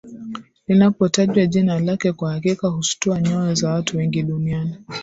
[0.67, 4.75] Linapotajwa jina lake kwa hakika hustua nyoyo za watu wengi duniani